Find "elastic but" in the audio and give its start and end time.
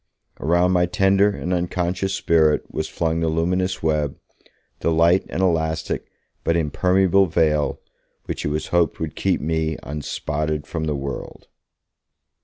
5.43-6.57